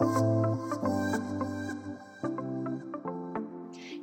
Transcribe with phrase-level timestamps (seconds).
[0.00, 0.43] you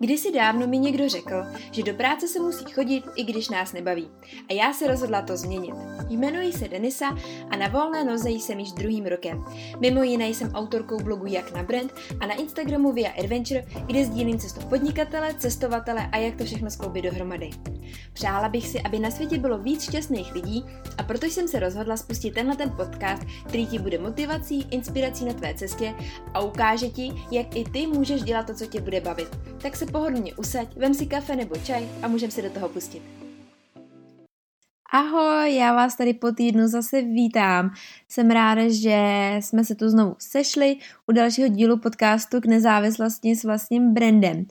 [0.02, 4.10] Kdysi dávno mi někdo řekl, že do práce se musí chodit, i když nás nebaví.
[4.50, 5.76] A já se rozhodla to změnit.
[6.10, 7.18] Jmenuji se Denisa
[7.50, 9.44] a na volné noze jsem již druhým rokem.
[9.80, 14.40] Mimo jiné jsem autorkou blogu Jak na brand a na Instagramu Via Adventure, kde sdílím
[14.40, 17.50] cestu podnikatele, cestovatele a jak to všechno skloubit dohromady.
[18.14, 20.66] Přála bych si, aby na světě bylo víc šťastných lidí
[20.98, 25.34] a proto jsem se rozhodla spustit tenhle ten podcast, který ti bude motivací, inspirací na
[25.34, 25.94] tvé cestě
[26.34, 29.38] a ukáže ti, jak i ty můžeš dělat to, co tě bude bavit.
[29.62, 33.02] Tak se pohodlně usaď, vem si kafe nebo čaj a můžeme se do toho pustit.
[34.94, 37.70] Ahoj, já vás tady po týdnu zase vítám.
[38.10, 40.76] Jsem ráda, že jsme se tu znovu sešli
[41.08, 44.46] u dalšího dílu podcastu k nezávislosti s vlastním brandem.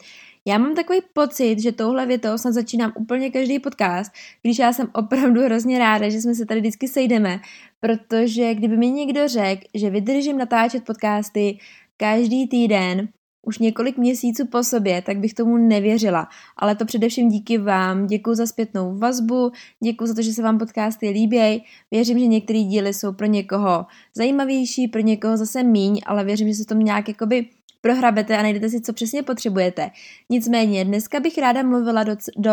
[0.46, 4.88] Já mám takový pocit, že touhle větou snad začínám úplně každý podcast, když já jsem
[4.94, 7.40] opravdu hrozně ráda, že jsme se tady vždycky sejdeme,
[7.80, 11.58] protože kdyby mi někdo řekl, že vydržím natáčet podcasty
[11.96, 13.08] každý týden,
[13.42, 16.28] už několik měsíců po sobě, tak bych tomu nevěřila.
[16.56, 18.06] Ale to především díky vám.
[18.06, 19.52] Děkuji za zpětnou vazbu,
[19.84, 21.64] děkuji za to, že se vám podcasty líbí.
[21.90, 26.54] Věřím, že některé díly jsou pro někoho zajímavější, pro někoho zase míň, ale věřím, že
[26.54, 27.46] se tom nějak jakoby
[27.80, 29.90] prohrabete a najdete si, co přesně potřebujete.
[30.30, 32.52] Nicméně, dneska bych ráda mluvila do, do,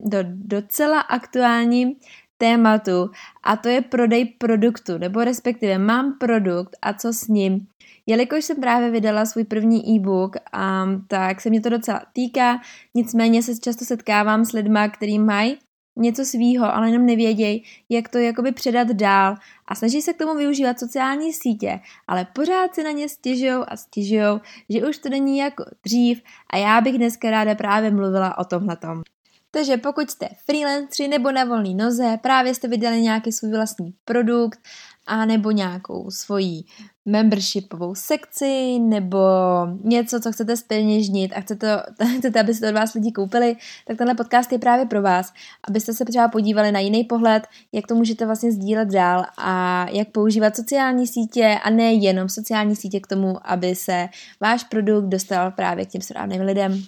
[0.00, 1.94] do docela aktuálním
[2.40, 3.10] tématu
[3.42, 7.66] a to je prodej produktu, nebo respektive mám produkt a co s ním.
[8.06, 12.60] Jelikož jsem právě vydala svůj první e-book, um, tak se mě to docela týká,
[12.94, 15.58] nicméně se často setkávám s lidma, kteří mají
[15.96, 19.34] něco svýho, ale jenom nevědějí, jak to jakoby předat dál
[19.68, 23.76] a snaží se k tomu využívat sociální sítě, ale pořád si na ně stěžují a
[23.76, 28.44] stěžují, že už to není jako dřív a já bych dneska ráda právě mluvila o
[28.44, 29.02] tomhletom.
[29.50, 34.58] Takže pokud jste freelanceri nebo na volné noze, právě jste vydali nějaký svůj vlastní produkt
[35.06, 36.62] a nebo nějakou svoji
[37.04, 39.18] membershipovou sekci nebo
[39.84, 41.82] něco, co chcete speněžnit a chcete,
[42.18, 45.32] chcete, aby se to od vás lidi koupili, tak tenhle podcast je právě pro vás,
[45.68, 50.08] abyste se třeba podívali na jiný pohled, jak to můžete vlastně sdílet dál a jak
[50.08, 54.08] používat sociální sítě a ne jenom sociální sítě k tomu, aby se
[54.40, 56.84] váš produkt dostal právě k těm správným lidem.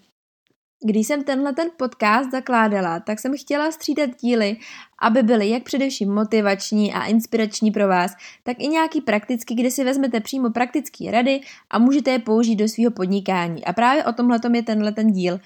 [0.84, 4.56] Když jsem tenhle ten podcast zakládala, tak jsem chtěla střídat díly,
[4.98, 8.12] aby byly jak především motivační a inspirační pro vás,
[8.42, 12.68] tak i nějaký praktický, kde si vezmete přímo praktické rady a můžete je použít do
[12.68, 13.64] svého podnikání.
[13.64, 15.40] A právě o tomhle je tenhle ten díl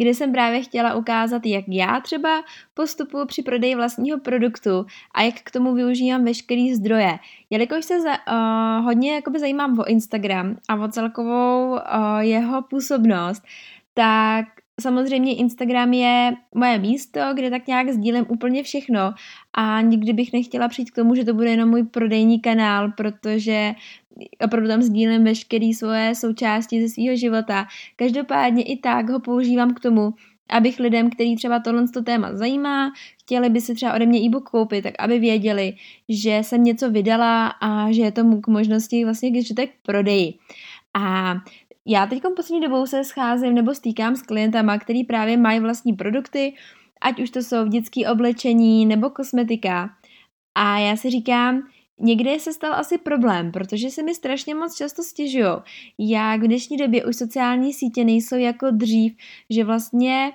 [0.00, 2.44] kde jsem právě chtěla ukázat, jak já třeba
[2.74, 7.18] postupuji při prodeji vlastního produktu a jak k tomu využívám veškerý zdroje.
[7.50, 11.78] Jelikož se za, uh, hodně jakoby zajímám o Instagram a o celkovou uh,
[12.18, 13.42] jeho působnost,
[13.94, 14.44] tak
[14.80, 19.14] samozřejmě Instagram je moje místo, kde tak nějak sdílím úplně všechno
[19.52, 23.74] a nikdy bych nechtěla přijít k tomu, že to bude jenom můj prodejní kanál, protože
[24.44, 27.66] opravdu tam sdílím veškeré svoje součásti ze svého života.
[27.96, 30.14] Každopádně i tak ho používám k tomu,
[30.48, 34.82] abych lidem, který třeba tohle téma zajímá, chtěli by si třeba ode mě e-book koupit,
[34.82, 35.74] tak aby věděli,
[36.08, 40.34] že jsem něco vydala a že je to k možnosti vlastně, když tak prodeji.
[40.94, 41.34] A
[41.86, 46.54] já teď poslední dobou se scházím nebo stýkám s klientama, který právě mají vlastní produkty,
[47.00, 49.90] ať už to jsou dětské oblečení nebo kosmetika.
[50.54, 51.62] A já si říkám,
[52.00, 55.46] někde se stal asi problém, protože se mi strašně moc často stěžují,
[55.98, 59.16] jak v dnešní době už sociální sítě nejsou jako dřív,
[59.50, 60.30] že vlastně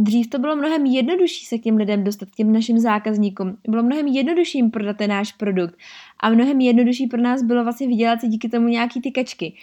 [0.00, 3.56] Dřív to bylo mnohem jednodušší se k těm lidem dostat, k těm našim zákazníkům.
[3.68, 5.74] Bylo mnohem jednodušší jim prodat ten náš produkt.
[6.20, 9.54] A mnohem jednodušší pro nás bylo vlastně vydělat si díky tomu nějaký ty kačky.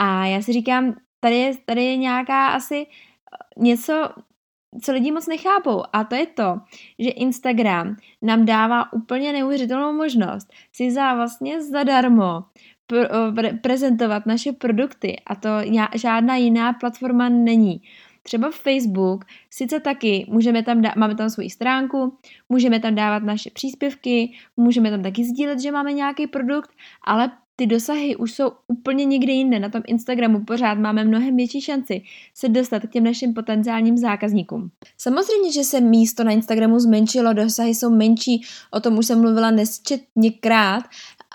[0.00, 4.08] A já si říkám, tady je, tady je nějaká asi eh, něco,
[4.82, 6.60] co lidi moc nechápou a to je to,
[6.98, 12.44] že Instagram nám dává úplně neuvěřitelnou možnost si za vlastně zadarmo
[12.88, 15.48] pre- prezentovat naše produkty a to
[15.94, 17.82] žádná jiná platforma není.
[18.22, 22.18] Třeba Facebook, sice taky můžeme tam dá, máme tam svoji stránku,
[22.48, 26.70] můžeme tam dávat naše příspěvky, můžeme tam taky sdílet, že máme nějaký produkt,
[27.04, 29.60] ale ty dosahy už jsou úplně někde jinde.
[29.60, 32.02] Na tom Instagramu pořád máme mnohem větší šanci
[32.34, 34.70] se dostat k těm našim potenciálním zákazníkům.
[34.98, 39.50] Samozřejmě, že se místo na Instagramu zmenšilo, dosahy jsou menší, o tom už jsem mluvila
[39.50, 40.84] nesčetněkrát,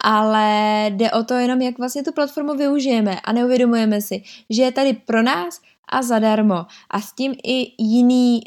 [0.01, 4.71] ale jde o to jenom, jak vlastně tu platformu využijeme a neuvědomujeme si, že je
[4.71, 6.65] tady pro nás a zadarmo.
[6.89, 8.41] A s tím i jiný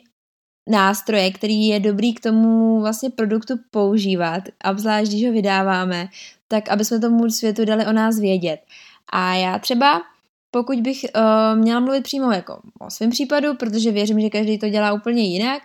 [0.68, 6.08] nástroje, který je dobrý k tomu vlastně produktu používat, obzvlášť když ho vydáváme,
[6.48, 8.60] tak aby jsme tomu světu dali o nás vědět.
[9.12, 10.02] A já třeba,
[10.50, 14.68] pokud bych uh, měla mluvit přímo jako o svém případu, protože věřím, že každý to
[14.68, 15.62] dělá úplně jinak,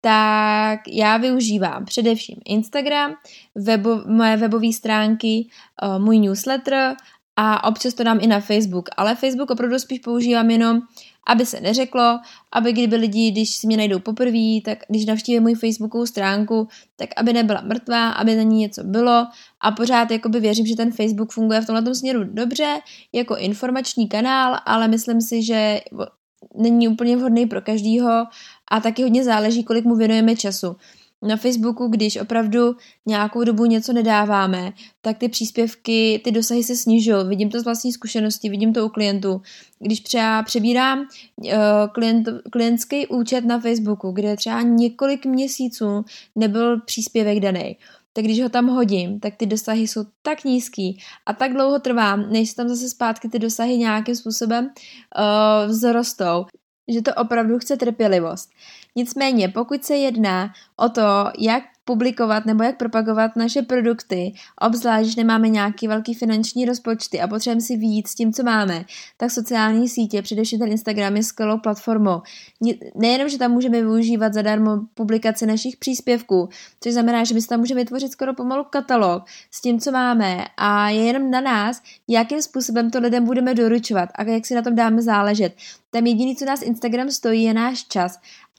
[0.00, 3.14] tak já využívám především Instagram,
[3.54, 5.48] webo, moje webové stránky,
[5.82, 6.94] uh, můj newsletter
[7.36, 10.80] a občas to dám i na Facebook, ale Facebook opravdu spíš používám jenom,
[11.26, 12.18] aby se neřeklo,
[12.52, 17.08] aby kdyby lidi, když si mě najdou poprvé, tak když navštíví můj Facebookovou stránku, tak
[17.16, 19.26] aby nebyla mrtvá, aby na ní něco bylo.
[19.60, 22.78] A pořád jakoby věřím, že ten Facebook funguje v tomhle směru dobře,
[23.12, 25.80] jako informační kanál, ale myslím si, že
[26.54, 28.24] není úplně vhodný pro každýho
[28.70, 30.76] a taky hodně záleží, kolik mu věnujeme času
[31.22, 32.76] na Facebooku, když opravdu
[33.06, 37.28] nějakou dobu něco nedáváme, tak ty příspěvky, ty dosahy se snižují.
[37.28, 39.42] Vidím to z vlastní zkušenosti, vidím to u klientů.
[39.78, 41.52] Když třeba přebírám uh,
[41.92, 46.04] klient, klientský účet na Facebooku, kde třeba několik měsíců
[46.36, 47.76] nebyl příspěvek daný,
[48.12, 52.16] tak když ho tam hodím, tak ty dosahy jsou tak nízký a tak dlouho trvá,
[52.16, 56.44] než tam zase zpátky ty dosahy nějakým způsobem uh, vzrostou,
[56.88, 58.50] že to opravdu chce trpělivost.
[58.96, 61.02] Nicméně, pokud se jedná o to,
[61.38, 67.28] jak publikovat nebo jak propagovat naše produkty, obzvlášť, když nemáme nějaký velký finanční rozpočty a
[67.28, 68.84] potřebujeme si víc s tím, co máme,
[69.16, 72.22] tak sociální sítě, především ten Instagram je skvělou platformou.
[72.94, 76.48] Nejenom, že tam můžeme využívat zadarmo publikaci našich příspěvků,
[76.80, 80.44] což znamená, že my si tam můžeme vytvořit skoro pomalu katalog s tím, co máme
[80.56, 84.62] a je jenom na nás, jakým způsobem to lidem budeme doručovat a jak si na
[84.62, 85.54] tom dáme záležet.
[85.90, 88.18] Tam jediný, co nás Instagram stojí, je náš čas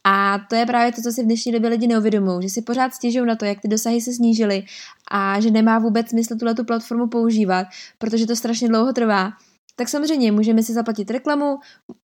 [0.10, 2.94] a to je právě to, co si v dnešní době lidi neuvědomují, že si pořád
[2.94, 4.64] stěžují na to, jak ty dosahy se snížily
[5.12, 7.68] a že nemá vůbec smysl tuhle tu platformu používat,
[7.98, 9.32] protože to strašně dlouho trvá.
[9.76, 11.60] Tak samozřejmě můžeme si zaplatit reklamu,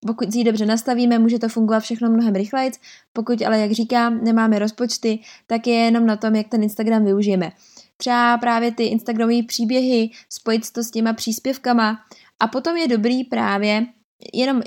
[0.08, 2.72] pokud si ji dobře nastavíme, může to fungovat všechno mnohem rychleji,
[3.14, 7.52] pokud ale, jak říkám, nemáme rozpočty, tak je jenom na tom, jak ten Instagram využijeme.
[7.98, 12.00] Třeba právě ty Instagramové příběhy, spojit to s těma příspěvkama
[12.40, 13.86] a potom je dobrý právě
[14.34, 14.62] jenom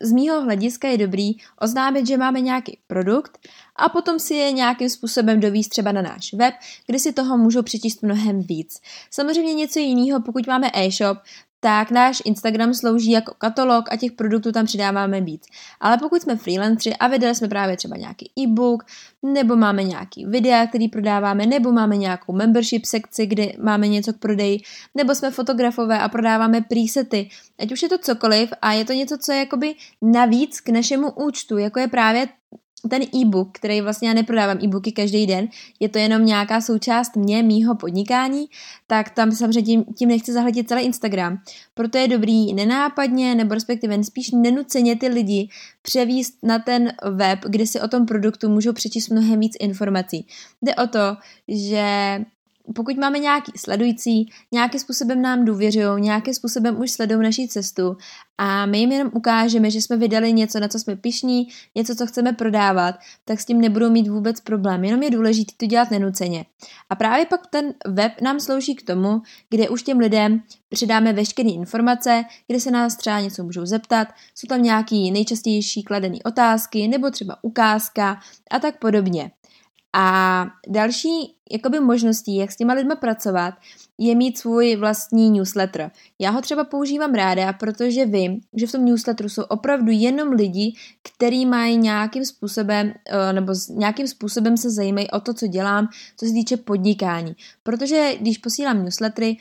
[0.00, 3.38] z mýho hlediska je dobrý oznámit, že máme nějaký produkt
[3.76, 6.54] a potom si je nějakým způsobem dovíst třeba na náš web,
[6.86, 8.80] kde si toho můžou přečíst mnohem víc.
[9.10, 11.18] Samozřejmě něco jiného, pokud máme e-shop,
[11.60, 15.46] tak náš Instagram slouží jako katalog a těch produktů tam přidáváme víc.
[15.80, 18.84] Ale pokud jsme freelanceri a vydali jsme právě třeba nějaký e-book,
[19.22, 24.18] nebo máme nějaký videa, který prodáváme, nebo máme nějakou membership sekci, kde máme něco k
[24.18, 24.60] prodeji,
[24.94, 27.28] nebo jsme fotografové a prodáváme presety,
[27.58, 31.10] ať už je to cokoliv a je to něco, co je jakoby navíc k našemu
[31.10, 32.28] účtu, jako je právě
[32.88, 35.48] ten e-book, který vlastně já neprodávám e-booky každý den,
[35.80, 38.46] je to jenom nějaká součást mě, mýho podnikání,
[38.86, 41.38] tak tam samozřejmě tím, tím nechci zahledět celý Instagram.
[41.74, 45.48] Proto je dobrý nenápadně, nebo respektive spíš nenuceně ty lidi
[45.82, 50.26] převíst na ten web, kde si o tom produktu můžou přečíst mnohem víc informací.
[50.62, 51.16] Jde o to,
[51.48, 52.20] že
[52.74, 57.96] pokud máme nějaký sledující, nějakým způsobem nám důvěřují, nějakým způsobem už sledují naší cestu
[58.38, 62.06] a my jim jenom ukážeme, že jsme vydali něco, na co jsme pišní, něco, co
[62.06, 64.84] chceme prodávat, tak s tím nebudou mít vůbec problém.
[64.84, 66.44] Jenom je důležité to dělat nenuceně.
[66.90, 71.50] A právě pak ten web nám slouží k tomu, kde už těm lidem přidáme veškeré
[71.50, 77.10] informace, kde se nás třeba něco můžou zeptat, jsou tam nějaký nejčastější kladené otázky nebo
[77.10, 78.20] třeba ukázka
[78.50, 79.30] a tak podobně.
[79.92, 83.54] A další jakoby možností, jak s těma lidma pracovat,
[83.98, 85.90] je mít svůj vlastní newsletter.
[86.18, 90.74] Já ho třeba používám ráda, protože vím, že v tom newsletteru jsou opravdu jenom lidi,
[91.02, 96.26] kteří mají nějakým způsobem, eh, nebo nějakým způsobem se zajímají o to, co dělám, co
[96.26, 97.36] se týče podnikání.
[97.62, 99.36] Protože když posílám newslettery,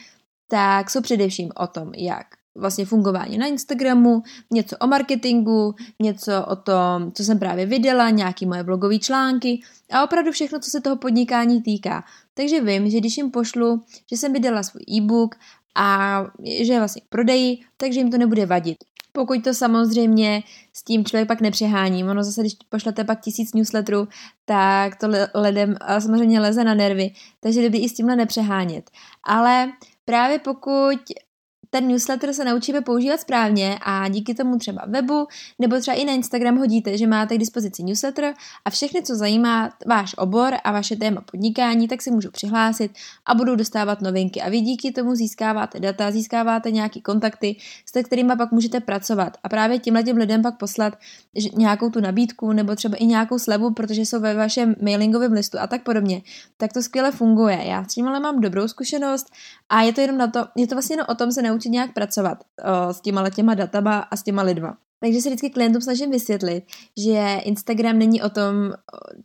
[0.48, 2.26] tak jsou především o tom, jak
[2.60, 8.46] vlastně fungování na Instagramu, něco o marketingu, něco o tom, co jsem právě viděla, nějaký
[8.46, 9.62] moje blogové články
[9.92, 12.04] a opravdu všechno, co se toho podnikání týká.
[12.34, 15.36] Takže vím, že když jim pošlu, že jsem vydala svůj e-book
[15.76, 16.22] a
[16.62, 18.78] že je vlastně prodeji, takže jim to nebude vadit.
[19.12, 24.08] Pokud to samozřejmě s tím člověk pak nepřehání, ono zase, když pošlete pak tisíc newsletterů,
[24.46, 28.90] tak to lidem samozřejmě leze na nervy, takže dobrý i s tímhle nepřehánět.
[29.24, 29.72] Ale
[30.06, 31.00] právě pokud
[31.70, 35.28] ten newsletter se naučíme používat správně a díky tomu třeba webu
[35.60, 38.34] nebo třeba i na Instagram hodíte, že máte k dispozici newsletter
[38.66, 42.92] a všechny, co zajímá váš obor a vaše téma podnikání, tak si můžou přihlásit
[43.26, 44.42] a budou dostávat novinky.
[44.42, 49.38] A vy díky tomu získáváte data, získáváte nějaký kontakty, s kterými pak můžete pracovat.
[49.44, 50.98] A právě tímhle těm lidem pak poslat
[51.58, 55.68] nějakou tu nabídku nebo třeba i nějakou slevu, protože jsou ve vašem mailingovém listu a
[55.68, 56.22] tak podobně,
[56.58, 57.60] tak to skvěle funguje.
[57.66, 59.32] Já s tím ale mám dobrou zkušenost
[59.70, 61.70] a je to jenom na to, je to vlastně jenom o tom se naučit naučit
[61.70, 64.78] nějak pracovat o, s těma těma datama a s těma lidma.
[65.00, 66.64] Takže se vždycky klientům snažím vysvětlit,
[66.98, 68.74] že Instagram není o tom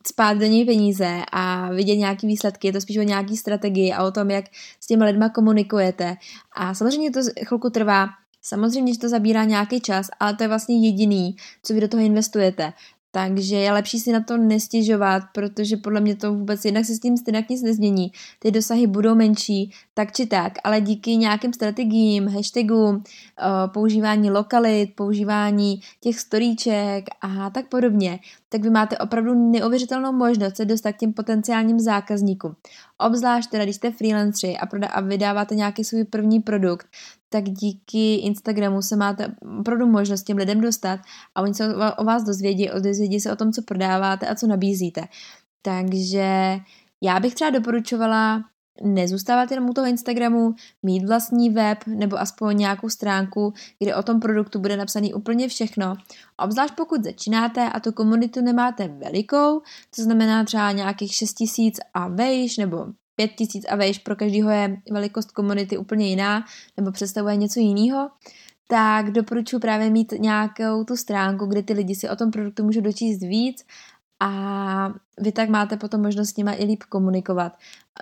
[0.07, 4.05] spát do něj peníze a vidět nějaký výsledky, je to spíš o nějaký strategii a
[4.05, 4.45] o tom, jak
[4.81, 6.17] s těma lidma komunikujete.
[6.57, 8.09] A samozřejmě to chvilku trvá,
[8.43, 12.03] samozřejmě, že to zabírá nějaký čas, ale to je vlastně jediný, co vy do toho
[12.03, 12.73] investujete.
[13.15, 17.01] Takže je lepší si na to nestěžovat, protože podle mě to vůbec jednak se s
[17.01, 18.13] tím stejně nic nezmění.
[18.39, 24.91] Ty dosahy budou menší, tak či tak, ale díky nějakým strategiím, hashtagům, eh, používání lokalit,
[24.95, 28.19] používání těch storíček a tak podobně,
[28.49, 32.57] tak vy máte opravdu neuvěřitelnou možnost se dostat k těm potenciálním zákazníkům.
[32.99, 36.87] Obzvlášť teda, když jste freelanceri a, a vydáváte nějaký svůj první produkt,
[37.35, 41.01] tak díky Instagramu se máte opravdu možnost těm lidem dostat
[41.35, 45.05] a oni se o vás dozvědí, dozvědí se o tom, co prodáváte a co nabízíte.
[45.63, 46.59] Takže
[47.03, 48.45] já bych třeba doporučovala
[48.83, 54.21] nezůstávat jenom u toho Instagramu, mít vlastní web nebo aspoň nějakou stránku, kde o tom
[54.21, 55.95] produktu bude napsaný úplně všechno.
[56.37, 59.61] Obzvlášť pokud začínáte a tu komunitu nemáte velikou,
[59.97, 62.87] to znamená třeba nějakých 6000 a vejš nebo
[63.17, 66.45] 5000 a vejš, pro každého je velikost komunity úplně jiná
[66.77, 68.11] nebo představuje něco jiného,
[68.69, 72.81] tak doporučuji právě mít nějakou tu stránku, kde ty lidi si o tom produktu můžou
[72.81, 73.65] dočíst víc
[74.21, 77.53] a vy tak máte potom možnost s nima i líp komunikovat,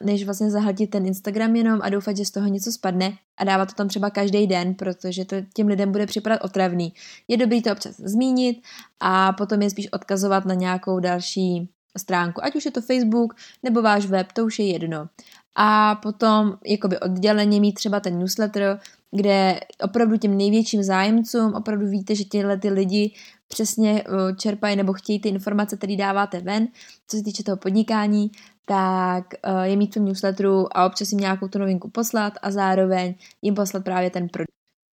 [0.03, 3.67] než vlastně zahltit ten Instagram jenom a doufat, že z toho něco spadne a dávat
[3.67, 6.95] to tam třeba každý den, protože to těm lidem bude připadat otravný.
[7.29, 8.63] Je dobrý to občas zmínit
[9.01, 13.83] a potom je spíš odkazovat na nějakou další stránku, ať už je to Facebook nebo
[13.83, 15.09] váš web, to už je jedno.
[15.57, 18.81] A potom jakoby odděleně mít třeba ten newsletter,
[19.11, 23.15] kde opravdu těm největším zájemcům opravdu víte, že tyhle ty lidi
[23.49, 24.05] přesně
[24.39, 26.69] čerpají nebo chtějí ty informace, které dáváte ven,
[27.09, 28.31] co se týče toho podnikání,
[28.65, 29.25] tak
[29.63, 33.55] je mít v tom newsletteru a občas jim nějakou tu novinku poslat a zároveň jim
[33.55, 34.52] poslat právě ten produkt.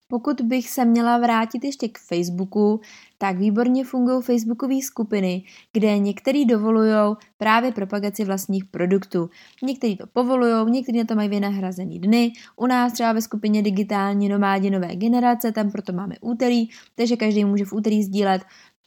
[0.09, 2.81] Pokud bych se měla vrátit ještě k Facebooku,
[3.17, 9.29] tak výborně fungují facebookové skupiny, kde některý dovolují právě propagaci vlastních produktů.
[9.63, 12.31] Někteří to povolují, někteří na to mají vynahrazený dny.
[12.55, 17.45] U nás třeba ve skupině digitální nomádi nové generace, tam proto máme úterý, takže každý
[17.45, 18.41] může v úterý sdílet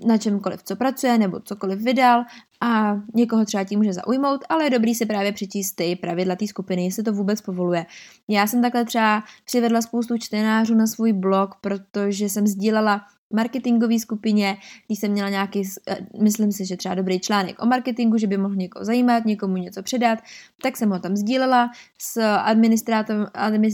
[0.07, 2.25] na čemkoliv, co pracuje, nebo cokoliv vydal
[2.61, 6.47] a někoho třeba tím může zaujmout, ale je dobrý si právě přečíst ty pravidla té
[6.47, 7.87] skupiny, jestli to vůbec povoluje.
[8.29, 13.01] Já jsem takhle třeba přivedla spoustu čtenářů na svůj blog, protože jsem sdílela
[13.35, 18.19] marketingové skupině, když jsem měla nějaký, eh, myslím si, že třeba dobrý článek o marketingu,
[18.19, 20.19] že by mohl někoho zajímat, někomu něco předat,
[20.63, 23.27] tak jsem ho tam sdílela s administrátorem,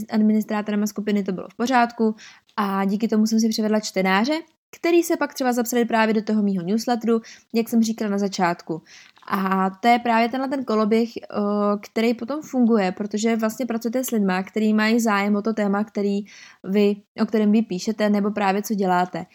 [0.09, 2.15] administrátorem skupiny, to bylo v pořádku
[2.57, 4.33] a díky tomu jsem si přivedla čtenáře,
[4.75, 7.21] který se pak třeba zapsali právě do toho mýho newsletteru,
[7.53, 8.81] jak jsem říkala na začátku.
[9.29, 11.09] A to je právě tenhle ten koloběh,
[11.81, 16.19] který potom funguje, protože vlastně pracujete s lidmi, který mají zájem o to téma, který
[16.63, 19.25] vy, o kterém vy píšete, nebo právě co děláte.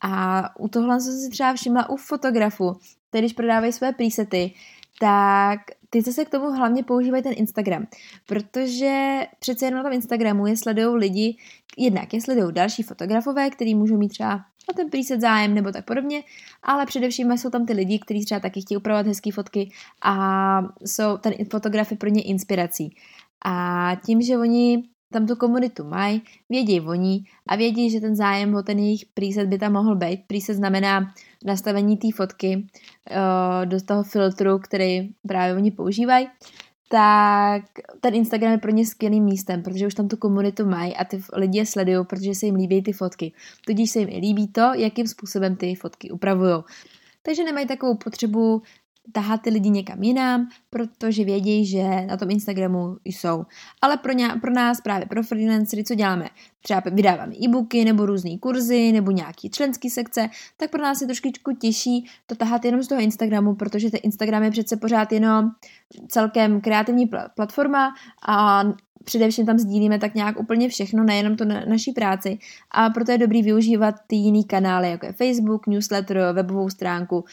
[0.00, 2.76] A u tohle jsem si třeba všimla u fotografu,
[3.08, 4.54] který když prodávají své presety,
[5.00, 7.86] tak ty zase k tomu hlavně používají ten Instagram,
[8.26, 11.36] protože přece jenom na tom Instagramu je sledují lidi,
[11.78, 15.84] jednak je sledují další fotografové, kteří můžou mít třeba na ten preset zájem nebo tak
[15.84, 16.22] podobně,
[16.62, 19.70] ale především jsou tam ty lidi, kteří třeba taky chtějí upravovat hezké fotky
[20.02, 22.96] a jsou ten fotografy pro ně inspirací.
[23.44, 24.82] A tím, že oni
[25.12, 29.48] tam tu komunitu mají, vědí oni a vědí, že ten zájem o ten jejich preset
[29.48, 30.20] by tam mohl být.
[30.26, 36.28] Preset znamená nastavení té fotky uh, do toho filtru, který právě oni používají
[36.88, 37.62] tak
[38.00, 41.20] ten Instagram je pro ně skvělým místem, protože už tam tu komunitu mají a ty
[41.32, 43.32] lidi je sledují, protože se jim líbí ty fotky.
[43.66, 46.62] Tudíž se jim i líbí to, jakým způsobem ty fotky upravují.
[47.22, 48.62] Takže nemají takovou potřebu
[49.12, 53.44] tahat ty lidi někam jinam, protože vědí, že na tom Instagramu jsou.
[53.82, 56.28] Ale pro, ně, pro nás, právě pro freelancery, co děláme?
[56.62, 61.52] Třeba vydáváme e-booky nebo různé kurzy nebo nějaký členský sekce, tak pro nás je trošičku
[61.52, 65.50] těžší to tahat jenom z toho Instagramu, protože ten Instagram je přece pořád jenom
[66.08, 67.94] celkem kreativní platforma
[68.28, 68.64] a
[69.04, 72.38] především tam sdílíme tak nějak úplně všechno, nejenom to na naší práci
[72.70, 77.24] a proto je dobrý využívat ty jiný kanály, jako je Facebook, newsletter, webovou stránku,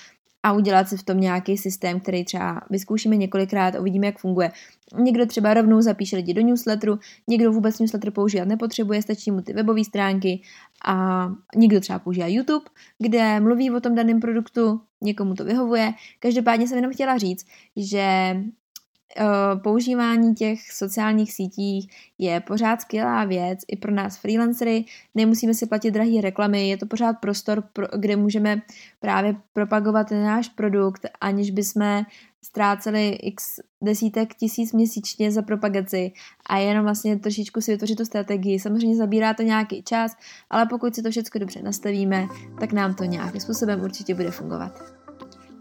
[0.45, 4.51] a udělat si v tom nějaký systém, který třeba vyzkoušíme několikrát a uvidíme, jak funguje.
[4.97, 9.53] Někdo třeba rovnou zapíše lidi do newsletteru, někdo vůbec newsletter používat nepotřebuje, stačí mu ty
[9.53, 10.41] webové stránky
[10.85, 12.65] a někdo třeba používá YouTube,
[12.99, 15.93] kde mluví o tom daném produktu, někomu to vyhovuje.
[16.19, 18.35] Každopádně jsem jenom chtěla říct, že
[19.63, 24.85] používání těch sociálních sítí je pořád skvělá věc i pro nás freelancery.
[25.15, 27.63] Nemusíme si platit drahé reklamy, je to pořád prostor,
[27.97, 28.61] kde můžeme
[28.99, 32.05] právě propagovat náš produkt, aniž bychom
[32.45, 36.11] ztráceli x desítek tisíc měsíčně za propagaci
[36.49, 38.59] a jenom vlastně trošičku si vytvořit tu strategii.
[38.59, 40.15] Samozřejmě zabírá to nějaký čas,
[40.49, 42.27] ale pokud si to všechno dobře nastavíme,
[42.59, 45.04] tak nám to nějakým způsobem určitě bude fungovat.